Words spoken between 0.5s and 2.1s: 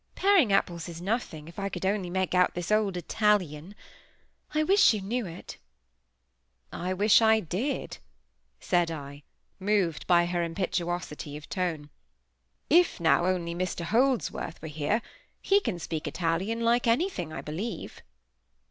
apples is nothing, if I could only